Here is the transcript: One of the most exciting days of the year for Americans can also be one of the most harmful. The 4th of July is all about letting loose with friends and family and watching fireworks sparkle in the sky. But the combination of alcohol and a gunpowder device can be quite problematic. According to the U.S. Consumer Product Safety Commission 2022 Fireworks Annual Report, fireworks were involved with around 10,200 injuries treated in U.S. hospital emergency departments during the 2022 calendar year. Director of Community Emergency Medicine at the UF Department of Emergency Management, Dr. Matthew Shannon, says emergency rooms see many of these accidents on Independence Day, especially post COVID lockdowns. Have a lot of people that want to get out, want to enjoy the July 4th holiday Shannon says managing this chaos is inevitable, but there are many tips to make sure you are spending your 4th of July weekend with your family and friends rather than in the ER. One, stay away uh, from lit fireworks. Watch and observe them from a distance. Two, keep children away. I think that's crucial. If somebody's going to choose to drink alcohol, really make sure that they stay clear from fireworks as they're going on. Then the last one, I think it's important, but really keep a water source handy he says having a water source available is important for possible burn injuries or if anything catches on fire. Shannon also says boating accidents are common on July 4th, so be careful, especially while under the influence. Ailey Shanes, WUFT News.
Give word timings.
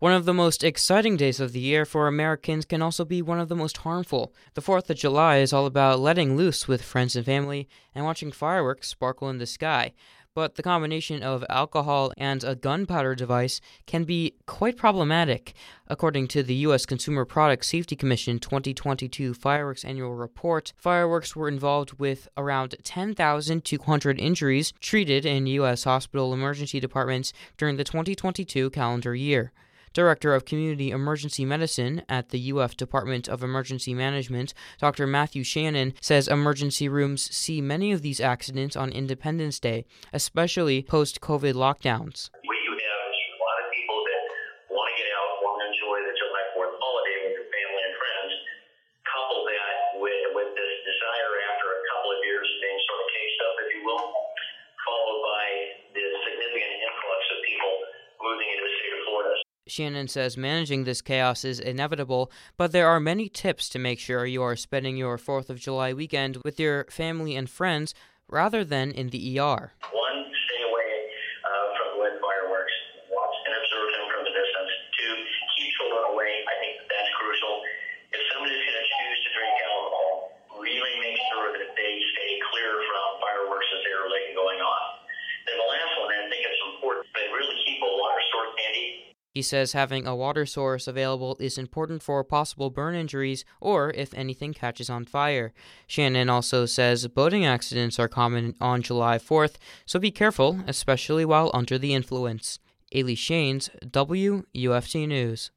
One 0.00 0.14
of 0.14 0.24
the 0.24 0.32
most 0.32 0.64
exciting 0.64 1.18
days 1.18 1.40
of 1.40 1.52
the 1.52 1.60
year 1.60 1.84
for 1.84 2.08
Americans 2.08 2.64
can 2.64 2.80
also 2.80 3.04
be 3.04 3.20
one 3.20 3.38
of 3.38 3.50
the 3.50 3.54
most 3.54 3.76
harmful. 3.76 4.32
The 4.54 4.62
4th 4.62 4.88
of 4.88 4.96
July 4.96 5.40
is 5.40 5.52
all 5.52 5.66
about 5.66 6.00
letting 6.00 6.38
loose 6.38 6.66
with 6.66 6.80
friends 6.80 7.16
and 7.16 7.26
family 7.26 7.68
and 7.94 8.06
watching 8.06 8.32
fireworks 8.32 8.88
sparkle 8.88 9.28
in 9.28 9.36
the 9.36 9.44
sky. 9.44 9.92
But 10.34 10.54
the 10.54 10.62
combination 10.62 11.22
of 11.22 11.44
alcohol 11.50 12.14
and 12.16 12.42
a 12.42 12.54
gunpowder 12.54 13.14
device 13.14 13.60
can 13.84 14.04
be 14.04 14.36
quite 14.46 14.78
problematic. 14.78 15.52
According 15.86 16.28
to 16.28 16.42
the 16.42 16.54
U.S. 16.66 16.86
Consumer 16.86 17.26
Product 17.26 17.62
Safety 17.62 17.94
Commission 17.94 18.38
2022 18.38 19.34
Fireworks 19.34 19.84
Annual 19.84 20.14
Report, 20.14 20.72
fireworks 20.78 21.36
were 21.36 21.48
involved 21.48 21.98
with 21.98 22.26
around 22.38 22.74
10,200 22.82 24.18
injuries 24.18 24.72
treated 24.80 25.26
in 25.26 25.46
U.S. 25.46 25.84
hospital 25.84 26.32
emergency 26.32 26.80
departments 26.80 27.34
during 27.58 27.76
the 27.76 27.84
2022 27.84 28.70
calendar 28.70 29.14
year. 29.14 29.52
Director 29.92 30.34
of 30.34 30.44
Community 30.44 30.90
Emergency 30.90 31.44
Medicine 31.44 32.02
at 32.08 32.28
the 32.28 32.52
UF 32.52 32.76
Department 32.76 33.28
of 33.28 33.42
Emergency 33.42 33.94
Management, 33.94 34.54
Dr. 34.78 35.06
Matthew 35.06 35.42
Shannon, 35.42 35.94
says 36.00 36.28
emergency 36.28 36.88
rooms 36.88 37.34
see 37.34 37.60
many 37.60 37.90
of 37.92 38.02
these 38.02 38.20
accidents 38.20 38.76
on 38.76 38.92
Independence 38.92 39.58
Day, 39.58 39.84
especially 40.12 40.82
post 40.82 41.20
COVID 41.20 41.54
lockdowns. 41.54 42.30
Have 42.30 42.46
a 42.46 43.42
lot 43.42 43.58
of 43.66 43.70
people 43.74 43.98
that 44.06 44.22
want 44.70 44.86
to 44.90 44.94
get 45.02 45.10
out, 45.10 45.42
want 45.42 45.58
to 45.58 45.66
enjoy 45.74 45.98
the 46.06 46.14
July 46.14 46.44
4th 46.54 46.74
holiday 46.78 47.34
Shannon 59.70 60.08
says 60.08 60.36
managing 60.36 60.84
this 60.84 61.00
chaos 61.00 61.44
is 61.44 61.60
inevitable, 61.60 62.30
but 62.56 62.72
there 62.72 62.88
are 62.88 62.98
many 62.98 63.28
tips 63.28 63.68
to 63.70 63.78
make 63.78 63.98
sure 63.98 64.26
you 64.26 64.42
are 64.42 64.56
spending 64.56 64.96
your 64.96 65.16
4th 65.16 65.48
of 65.48 65.60
July 65.60 65.92
weekend 65.92 66.38
with 66.44 66.58
your 66.58 66.84
family 66.90 67.36
and 67.36 67.48
friends 67.48 67.94
rather 68.26 68.64
than 68.64 68.90
in 68.90 69.14
the 69.14 69.38
ER. 69.38 69.70
One, 69.94 70.18
stay 70.26 70.62
away 70.66 70.92
uh, 71.46 71.66
from 71.78 71.88
lit 72.02 72.18
fireworks. 72.18 72.74
Watch 73.14 73.36
and 73.46 73.54
observe 73.54 73.88
them 73.94 74.06
from 74.10 74.22
a 74.26 74.32
distance. 74.34 74.72
Two, 74.98 75.14
keep 75.54 75.70
children 75.78 76.02
away. 76.18 76.30
I 76.50 76.54
think 76.58 76.72
that's 76.90 77.10
crucial. 77.14 77.54
If 78.10 78.20
somebody's 78.34 78.62
going 78.66 78.74
to 78.74 78.86
choose 78.90 79.18
to 79.22 79.30
drink 79.38 79.54
alcohol, 79.70 80.10
really 80.58 80.94
make 80.98 81.18
sure 81.30 81.54
that 81.54 81.70
they 81.78 81.92
stay 82.18 82.32
clear 82.50 82.74
from 82.74 83.06
fireworks 83.22 83.70
as 83.70 83.80
they're 83.86 84.02
going 84.34 84.60
on. 84.62 84.82
Then 85.46 85.56
the 85.58 85.70
last 85.70 85.92
one, 86.02 86.10
I 86.10 86.26
think 86.26 86.42
it's 86.42 86.62
important, 86.74 87.06
but 87.14 87.22
really 87.30 87.56
keep 87.66 87.78
a 87.82 87.90
water 87.98 88.22
source 88.34 88.54
handy 88.58 89.10
he 89.32 89.42
says 89.42 89.72
having 89.72 90.06
a 90.06 90.16
water 90.16 90.44
source 90.44 90.88
available 90.88 91.36
is 91.38 91.56
important 91.56 92.02
for 92.02 92.22
possible 92.24 92.70
burn 92.70 92.94
injuries 92.94 93.44
or 93.60 93.90
if 93.90 94.12
anything 94.14 94.52
catches 94.52 94.90
on 94.90 95.04
fire. 95.04 95.52
Shannon 95.86 96.28
also 96.28 96.66
says 96.66 97.06
boating 97.08 97.46
accidents 97.46 97.98
are 97.98 98.08
common 98.08 98.54
on 98.60 98.82
July 98.82 99.18
4th, 99.18 99.54
so 99.86 99.98
be 99.98 100.10
careful, 100.10 100.60
especially 100.66 101.24
while 101.24 101.50
under 101.54 101.78
the 101.78 101.94
influence. 101.94 102.58
Ailey 102.94 103.16
Shanes, 103.16 103.70
WUFT 103.92 105.06
News. 105.06 105.50